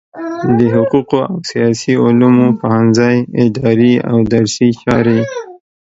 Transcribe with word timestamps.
د 0.57 0.59
حقوقو 0.73 1.19
او 1.29 1.35
سیاسي 1.49 1.93
علومو 2.05 2.47
پوهنځی 2.59 3.17
اداري 3.43 3.93
او 4.09 4.17
درسي 4.33 4.69
چارې 4.81 5.19